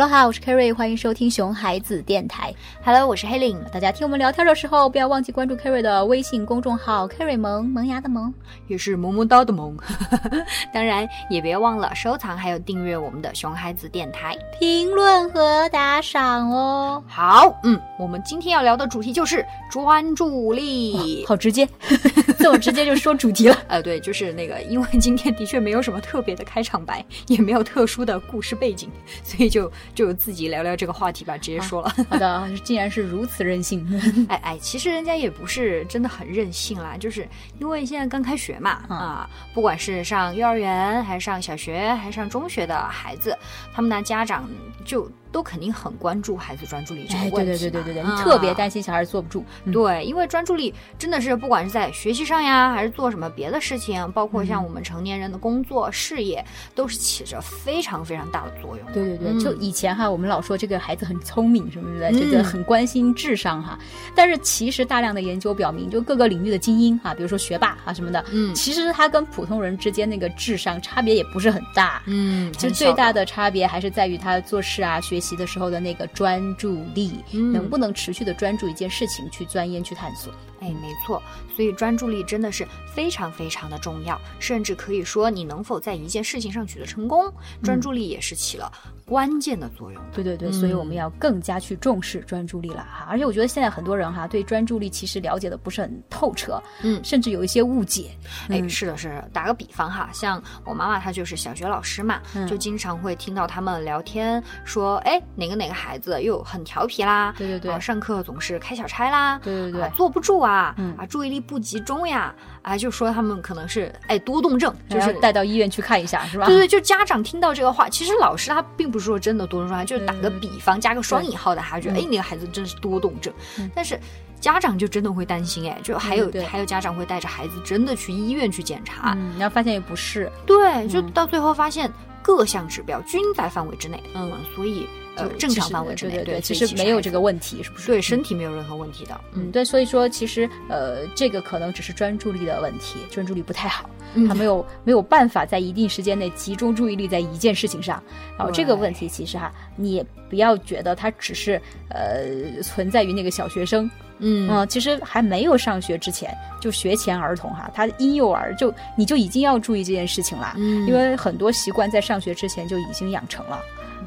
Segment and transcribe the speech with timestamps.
[0.00, 2.54] Hello，好，我是 Kerry，欢迎收听熊孩子电台。
[2.82, 3.62] Hello，我是黑领。
[3.70, 8.32] 大家听我们聊天的时候，不要忘记关注 Kerry 的微信公众号 Kerry 萌萌芽的萌，
[8.66, 9.76] 也是萌萌哒的萌。
[10.72, 17.04] 当然，也别忘了收藏还有订阅我们的熊孩子电台，评论和打赏哦。
[17.06, 21.26] 好，嗯，我们今天要聊的主题就是专注力。
[21.26, 21.68] 好直接，
[22.42, 23.56] 这我直接就说主题了。
[23.68, 28.90] 呃，对，就是那个，因为今天的确没有什么特别的开场白，也没有特殊的故事背景，
[29.22, 31.94] 所以就就自己聊聊这个话题吧，直接说了。
[32.08, 33.86] 好的，竟然是如此任性。
[34.28, 43.36] 哎哎，其实人家也不是真的很任性啦，就是因为现在刚开学嘛，嗯啊，不管是上幼儿园还是上小学还是上中学的孩子，
[43.72, 44.48] 他们的家长
[44.84, 47.58] 就都肯定很关注孩子专注力这个哎，问题嘛。
[47.58, 49.44] 对对对对对对，啊你特别担心小孩坐不住。
[49.64, 58.92] 嗯对，因为专注力真的是不管是在学习上呀，还是做什么别的事情，包括嗯像我们成年人的工作、事业，都是起着非常非常大的作用的。
[58.92, 63.78] 对对对，嗯就以前哈，我们老说这个孩子很聪明什么的，嗯这个很关心智商哈。
[64.14, 72.02] 但是其实大量的研究表明，就各个领域的精英哈，比如说学霸啊什么的，嗯其实他跟普通人之间那个智商差别也不是很大。
[72.06, 80.32] 嗯，就最大的差别还是在于他做事啊、学习的时候的那个专注力，嗯能不能持续的专注一件事情去钻研、去探索。
[80.60, 81.22] 哎，没错，
[81.54, 88.70] 所以专注力真的是非常非常的重要，甚至可以说你能否在一件事情上取得成功，专注力也是起了
[89.04, 90.08] 关键的作用的。
[90.12, 93.06] 对对对，嗯所以我们要更加去重视专注力了哈。
[93.08, 98.10] 而且我觉得现在很多人哈对专注力其实了解的不是很透彻，嗯甚至有一些误解。
[98.48, 99.28] 哎，嗯是的，是的。
[99.32, 110.94] 打个比方哈，像我妈妈她就是小学老师嘛，嗯就经常会听到他们聊天说，哎，哪个哪个孩子又很调皮啦，对对对啊上课总是开小差啦，对对对啊坐不住啊，嗯。
[110.96, 116.46] 啊，注意力不集中呀，啊，就说他们可能是哎多动症，就就是是带到医院去看一下，是吧？
[116.46, 120.40] 对对，就家长听到这个话，其实老师他并不是说真的多动症，他就是打个嗯。
[120.40, 123.32] 比方，加个双引号的，他觉得嗯哎，那个孩子真是多动症。
[123.58, 123.98] 嗯，但是。
[124.40, 131.92] 家长就真的会担心哎，就还有还有家长会带着孩子真的去医院去检查，嗯，然后发现也不是，对，就嗯到最后发现
[132.22, 134.88] 各项指标均在范围之内，嗯，所以
[135.20, 137.86] 呃正常范围之内，对对，其实没有这个问题，是不是？
[137.86, 148.02] 对身体没有任何问题的，嗯，对，所以说其实呃，这个可能只是专注力的问题，专注力不太好，嗯他没有没有办法在一定时间内集中注意力在一件事情上。
[148.36, 163.60] 然后这个问题其实哈，你也不要觉得它只是呃存在于那个小学生，嗯嗯，其实还没有上学之前，就学前儿童哈，他婴幼儿就你就已经要注意这件事情了，嗯因为很多习惯在上学之前就已经养成了。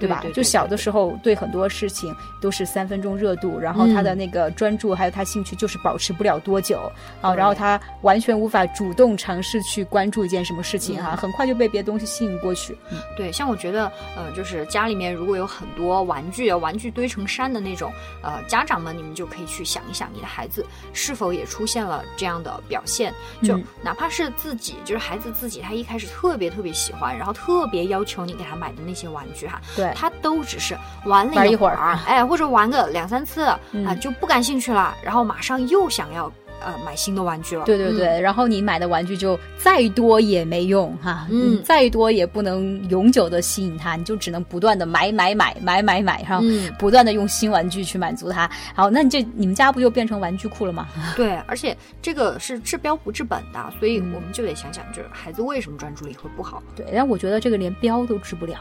[0.08, 0.24] 对吧？
[0.34, 6.91] 就小的时候对很多事情都是三分钟热度，然后他的嗯那个专注还有他兴趣就是保持不了多久
[7.22, 12.78] 啊，然后他完全无法主动尝试去关注一件什么事情啊，嗯很快就被别的东西吸引过去。
[12.92, 23.13] 嗯对，像我觉得，呃，就是家里面如果有很多玩具啊，玩具堆成山的那种，呃，家长们你们就可以去想一想，你的孩子是否也出现了这样的表现？
[23.42, 36.31] 就嗯哪怕是自己，就是孩子自己，他一开始特别特别喜欢，然后特别要求你给他买的那些玩具哈，对，他都只是玩了一会儿儿，哎，或者玩个两三次啊、嗯就不感兴趣了，然后马上又想要
[36.64, 37.64] 呃买新的玩具了。
[37.64, 48.50] 嗯对对对，然后你买的玩具就再多也没用哈，嗯再多也不能永久的吸引他，你就只能不断的买买买买买买，然后嗯不断的用新玩具去满足他。
[48.74, 50.88] 好，那你这你们家不就变成玩具库了吗？
[51.16, 56.62] 对，而且这个是治标不治本的，所以嗯我们就得想想，就是孩子为什么专注力会不好？
[56.75, 58.58] 对，但我觉得这个连标都治不了。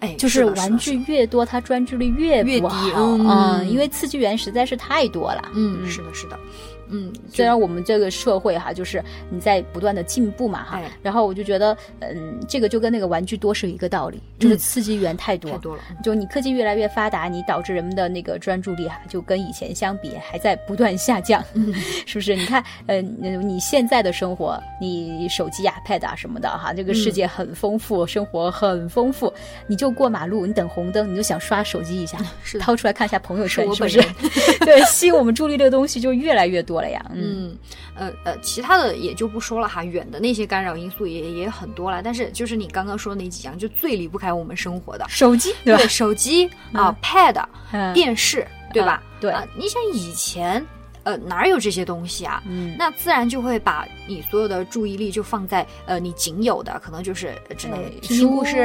[0.00, 3.26] 哎，就是玩具越多，他专注力越越低不好嗯。
[3.28, 5.50] 嗯，因为刺激源实在是太多了。
[5.54, 6.38] 嗯，是的，是的，
[6.90, 15.50] 嗯，虽然我们这个社会哈，就是你在不断的进步嘛哈，哎然后我就觉得，嗯，这个就跟那个玩具多是一个道理，就是嗯刺激源太多。
[15.52, 21.72] 太多了，就你科技越来越发达，你导致人们的那个专注力哈，就跟以前相比还在不断下降，嗯
[22.06, 22.34] 是不是？
[22.34, 29.32] 你看，呃，你现在的生活，你手机啊、pad 啊什么的哈，这个世界很丰富，生活很丰富，
[29.66, 34.58] 你就过马路，你等红灯，你就想刷手机一下，是掏出来看一下朋友圈，是是不是？
[34.64, 37.04] 对，吸引我们注意力的东西就越来越多了呀。
[37.14, 37.56] 嗯，
[37.96, 45.76] 嗯，呃呃，其他的也就不说了哈，远的那些干扰因素也也很多了，但是就是你刚刚说的那几样，就最离不开我们生活的，手机对？
[45.76, 49.02] 对，手机啊、pad、嗯电视，对吧？
[49.20, 50.64] 对啊，你想以前。
[51.04, 52.42] 呃，哪有这些东西啊？
[52.46, 58.56] 嗯，那自然就会把你所有的注意力就放在呃你仅有的，可能就是只能哎听听故事，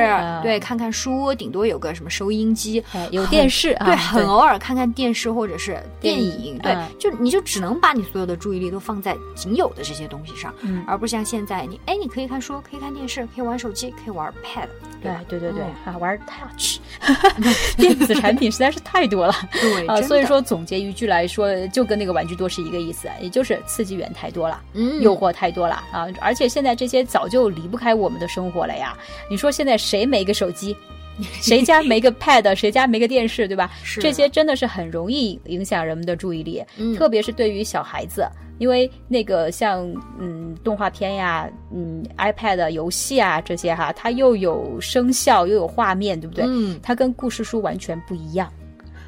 [0.43, 10.83] 对，看看书，顶多有个什么收音机，哎有电视啊，对，很偶尔看看电视或者是电电影，对，嗯就你就只能把你所有的注意力都放在仅有的这些东西上，嗯。
[10.87, 14.67] 而不像现在你，哎，你可以看书，可以看电视，可以玩手机，可以玩 Pad，
[15.01, 15.21] 对吧？
[15.27, 16.77] 对对对对嗯啊，玩 Touch，
[17.75, 19.33] 电子产品实在是太多了。
[19.51, 24.61] 对啊，所以说总结一句来说，就跟那个玩具多是一个意思，也就是刺激源太多了。
[24.73, 26.07] 嗯，诱惑太多了啊！
[26.21, 28.97] 而且现在这些早就离不开我们的生活了呀。
[29.29, 30.75] 你说现在谁没个手机？
[31.41, 32.53] 谁家没个 pad？
[32.55, 33.47] 谁家没个电视？
[33.47, 33.71] 对吧？
[33.83, 38.27] 是这些真的是很容易影响人们的注意力，嗯特别是对于小孩子。
[38.57, 39.85] 因为那个像
[40.17, 46.45] 嗯动画片呀、嗯 iPad 游戏啊这些哈，它又有声效又有画面，对不对？
[46.47, 48.49] 嗯，它跟故事书完全不一样。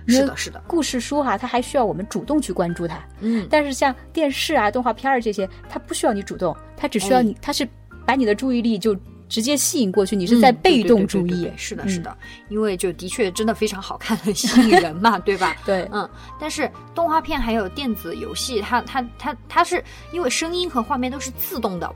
[0.08, 3.00] 是的，是的，故事书哈，它还需要我们主动去关注它。
[3.20, 7.68] 嗯，但是像电视啊、动画片儿这些，它不需要你主动，它只需要哎你，它是
[8.06, 8.96] 把你的注意力就
[9.28, 11.54] 直接吸引过去，你是在被动注意对对对。
[11.58, 12.18] 是的，嗯是的，
[12.50, 15.56] 因为就的确真的非常好看，很 吸引人嘛，对吧？
[15.66, 19.84] 对，嗯，但是动画片还有电子游戏，它它它它是
[20.14, 21.94] 因为声音和画面都是自动的、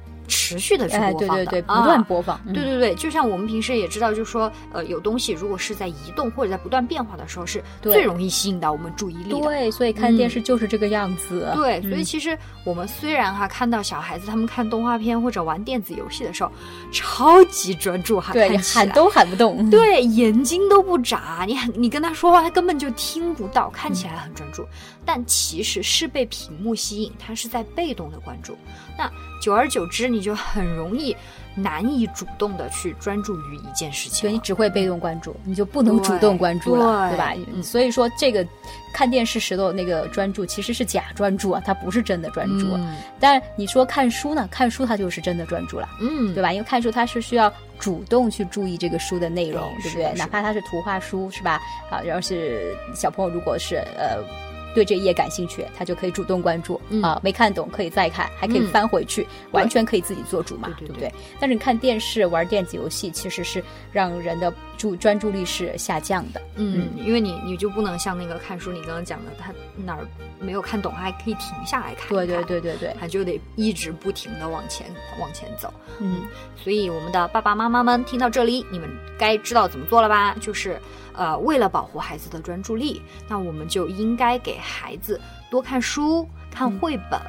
[0.51, 2.39] 持续的去哎，播放的，对对对，不啊断播放。
[2.45, 9.39] 嗯对对对，就像我们平时也知道，就是说，呃，有东西如果是在移动或者在不断变化的时候，是最容易吸引到我们注意力的。
[9.39, 11.51] 对，所以看电视就是这个样子。
[11.55, 16.51] 对，所以嗯其实我们虽然哈看到小孩子他们看动画片或者玩电子游戏的时候，
[16.91, 19.69] 超级专注哈，对，喊都喊不动。
[19.69, 24.65] 对，眼睛都不眨，你很你跟他说话，他根本就听不到，看起来很专注，
[25.05, 28.57] 但其实是被屏幕吸引，他是在被动的关注。
[28.97, 29.09] 那
[29.41, 31.13] 久而久之，你就很容易
[31.55, 34.21] 难以主动的去专注于一件事情了。
[34.21, 37.33] 所以你只会被动关注，你就不能主动关注了，对对吧？
[37.51, 38.47] 嗯所以说这个
[38.93, 42.67] 看电视时的那个专注其实是假专注啊，它不是真的专注。
[42.75, 45.89] 嗯但你说看书呢，看书它就是真的专注了。
[45.99, 46.53] 嗯，对吧？
[46.53, 50.13] 因为看书它是需要主动去注意这个书的内容，对不对？
[50.15, 51.59] 哪怕它是图画书，是吧？
[51.89, 54.23] 啊，然后是小朋友如果是呃。
[54.73, 57.01] 对这一页感兴趣，他就可以主动关注、嗯。
[57.01, 58.67] 啊，没看懂可以再看，还可以嗯。
[58.67, 61.09] 翻回去，完全可以自己做主嘛，对对对。
[61.09, 61.13] 对？
[61.39, 66.41] 但是你看电视、玩电子游戏，其实是让人的注专注力是下降的。
[66.55, 69.53] 嗯，因为你你就不能像那个看书，你刚刚讲的，他
[69.85, 70.07] 哪儿
[70.39, 74.87] 没有看懂，还可以停下来看一对对，对对对，他就得一直不停的往前
[75.19, 75.71] 往前走。
[75.99, 76.23] 嗯，
[76.55, 78.89] 所以我们的爸爸妈妈们听到这里，你们
[79.19, 80.35] 该知道怎么做了吧？
[80.41, 80.79] 就是
[81.13, 87.19] 呃，为了保护孩子的专注力，那我们就应该给孩子多看书、看嗯绘本。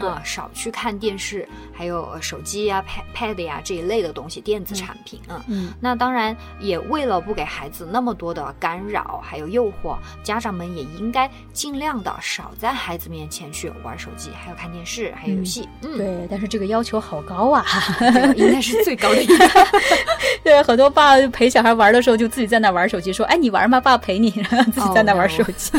[0.00, 2.84] 啊、少去看电视，还有呃手机呀、
[3.14, 5.42] pad pad 呀这一类的东西，电子产品啊。
[5.48, 15.66] 嗯那当然，也为了不给孩子那么多的干扰还有诱惑，家长们也应该尽量的少在孩子面前去玩手机，还有看电视，还有游戏。
[15.80, 17.64] 嗯，对，但是这个要求好高啊。
[17.98, 19.48] 这个应该是最高的一个。
[20.44, 23.80] 对，很多爸爸陪小孩玩的时候，就自己在那玩手机，说：“哎，你玩吗？
[23.80, 25.72] 爸爸陪你。”然后自己在那玩手机。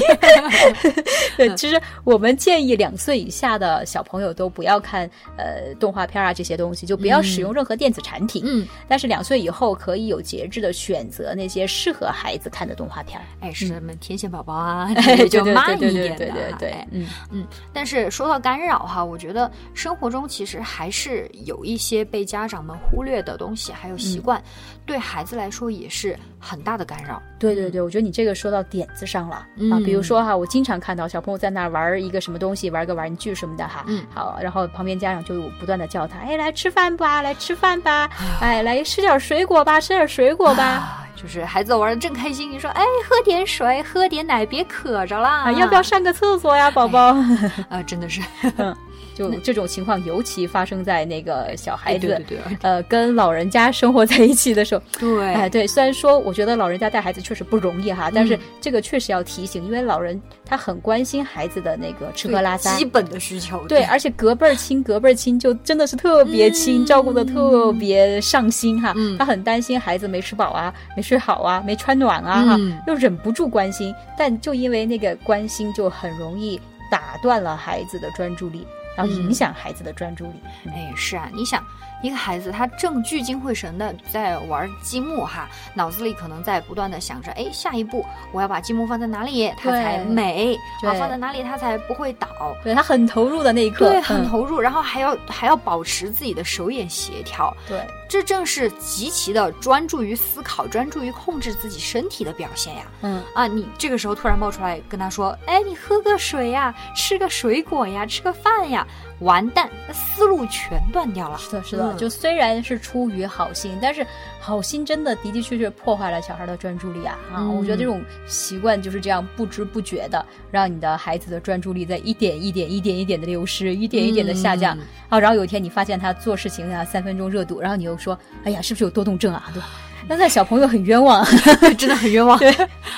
[1.37, 8.43] 对，其实我们建议两岁以下的小朋友都不要看呃动画片啊这些东西，就不要使用任何电子产品。
[8.45, 13.23] 嗯，但是两岁以后可以有节制的选择那些适合孩子看的动画片儿。
[13.39, 14.93] 哎，是什么天线宝宝啊，
[15.29, 24.41] 就 慢一对点的对对对嗯嗯，但是说到干扰哈，我觉得生活中其实还是有一些被家长们忽略的东西，还有习惯，
[24.85, 27.21] 对孩子来说也是很大的干扰。
[27.37, 29.47] 对对对，我觉得你这个说到点子上了、啊。
[29.57, 33.83] 嗯比如说哈，我经常看到小朋友在那儿玩一个什么东西，玩个玩具什么的哈。
[33.87, 38.09] 嗯好，然后旁边家长就不断的叫他，哎，来吃饭吧，来吃饭吧，
[38.41, 40.63] 哎，来吃点水果吧，吃点水果吧。
[40.63, 45.43] 啊，就是孩子玩的正开心，你说哎，喝点水，喝点奶，别渴着啦。
[45.45, 47.15] 啊，要不要上个厕所呀，宝宝？
[47.69, 47.81] 啊？
[47.87, 48.21] 真的是，
[49.13, 54.81] 就这种情况，尤其发生在那个小孩子，哎对对对呃，跟老人家生活在一起的时候。
[54.99, 62.85] 对，哎，对，虽然说我觉得老人家带孩子确实不容易哈，但是嗯这个确实要提醒，因为老人他很关心孩子的那个吃喝拉撒基。
[62.85, 63.65] 本的需求。
[63.67, 68.93] 对，而且隔辈儿亲，隔辈儿亲就真的是特别亲，嗯照顾的特别上心哈。
[68.95, 76.59] 嗯他很担心孩子没吃饱啊，没睡好啊，没穿暖啊哈，嗯又忍不住关心，但就因为那个关心，就很容易
[76.91, 80.41] 打断了孩子的专注力，然后影响孩子的专注力。
[80.67, 81.63] 哎，是啊，你想，
[82.01, 92.27] 一个孩子他正聚精会神的在玩积木哈，脑子里可能在不断的想着，哎，下一步我要把积木放在哪里，它才美，对啊，放在哪里它才不会倒。
[92.63, 102.83] 对他很投入的那一刻，对，很嗯投入，然后还要还要保持自己的手眼协调，对这正是极其的专注于思考、专注于控制自己身体的表现呀。
[103.01, 108.84] 嗯啊，你这个时候突然冒出来跟他说：“哎，你喝个水呀，吃个水果呀，吃个饭呀。”
[109.19, 111.37] 完蛋，那思路全断掉了。
[111.37, 111.91] 是的，是的。
[111.93, 114.05] 嗯就虽然是出于好心，但是
[114.39, 117.17] 好心真的的的确确破坏了小孩的专注力啊！
[117.31, 124.77] 啊，嗯我觉得这种习惯就是这样不知不觉的让你的孩子的专注力在一点一点、一点一点的流失，一点一点的下降。
[124.77, 129.67] 嗯啊，然后有一天你发现他做事情啊三分钟热度，然后你又说：“哎呀，是不是有多动症啊？”对吧？
[130.07, 131.25] 那那小朋友很冤枉。
[131.77, 132.37] 真的很冤枉。
[132.39, 132.51] 对，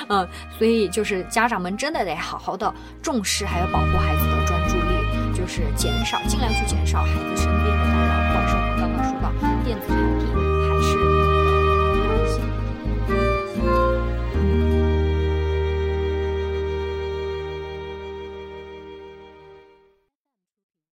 [0.10, 0.28] 嗯，
[0.58, 4.37] 所以就是家长们真的得好好的重视，还有保护孩子的
[5.48, 9.32] 是减少尽量去减少孩子身边的打扰，不管是我们刚刚说到
[9.64, 10.17] 电子产品。